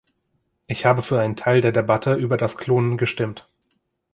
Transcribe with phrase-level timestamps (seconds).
[0.65, 3.47] Ich habe für einen Teil der Debatte über das Klonen gestimmt.